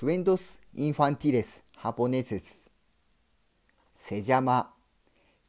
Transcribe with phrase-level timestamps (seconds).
[0.00, 2.70] クエンドス・インファンティレス・ハポネセス。
[3.94, 4.72] セジャマ、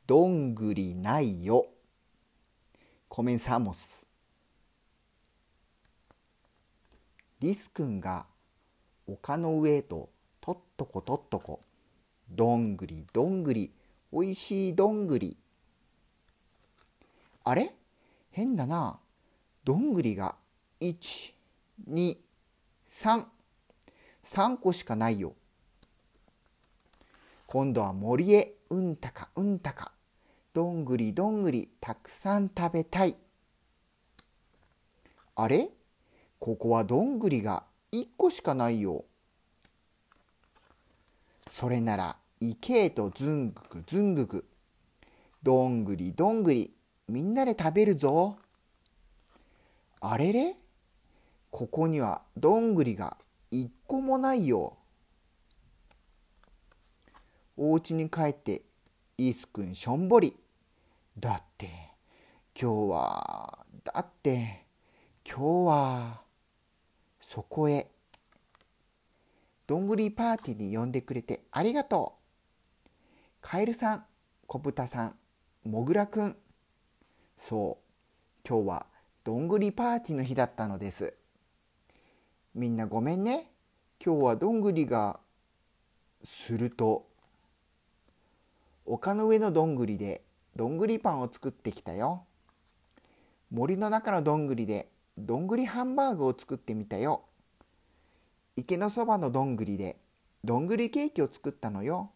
[0.06, 1.68] どんぐりないよ。
[3.08, 4.04] コメンサモス。
[7.40, 8.26] リス君が
[9.08, 10.10] 丘の上へと
[10.42, 11.62] とっとことっとこ。
[12.30, 13.72] どんぐりどんぐり、
[14.12, 15.38] おいしいどんぐり。
[17.46, 17.74] あれ？
[18.32, 19.00] 変だな。
[19.64, 20.36] どんぐりが
[20.82, 21.34] 1、
[21.90, 22.18] 2、
[22.92, 23.26] 3。
[24.32, 25.34] 3個しかないよ。
[27.48, 29.92] 今度は森へうんたかうんたか。
[30.54, 33.18] どんぐりどんぐりたくさん食べたい。
[35.36, 35.70] あれ？
[36.40, 39.04] ここはどんぐりが1個しかないよ。
[41.48, 44.46] それなら池へとずんぐくずんぐく。
[45.44, 46.74] どんぐりどんぐり
[47.10, 48.38] みんなで食べるぞ。
[50.00, 50.56] あれれ？
[51.50, 53.18] ここにはどんぐりが
[53.52, 54.78] 一個もないよ。
[57.58, 58.62] お家に帰って
[59.18, 60.34] リスくんしょんぼり。
[61.20, 61.68] だって
[62.60, 64.66] 今日はだって
[65.30, 66.22] 今日は
[67.22, 67.92] そこへ
[69.68, 72.16] どんぐりパーティーに呼んでくれてありがと
[72.86, 72.90] う。
[73.42, 74.06] カエルさん、
[74.48, 75.16] 小豚さん、
[75.64, 76.38] もぐらくん。
[77.38, 78.86] そう、今日は
[79.26, 81.21] どんぐりパーティーの日だったのです。
[82.54, 83.50] みんなごめんね。
[84.04, 85.22] 今日はどんぐりが
[86.22, 87.08] すると
[88.86, 90.22] 丘の上のどんぐりで
[90.58, 92.26] どんぐりパンを作ってきたよ。
[93.52, 97.24] 森の中のどんぐりでどんぐりハンバーグを作ってみたよ。
[98.58, 99.96] 池のそばのどんぐりで
[100.44, 102.12] どんぐりケーキを作ったのよ。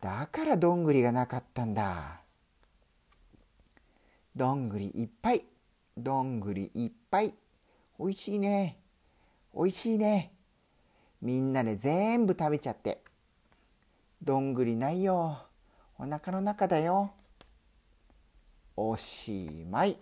[0.00, 2.22] だからどんぐりがなかったんだ。
[4.34, 5.44] どんぐりいっぱい。
[5.96, 7.34] どんぐりいっぱい。
[7.98, 8.81] おいしいね。
[9.54, 10.32] おいしいね。
[11.20, 13.02] みんなで全部食べちゃって。
[14.22, 15.46] どんぐりないよ。
[15.98, 17.12] お腹の中だよ。
[18.76, 19.98] おしまい。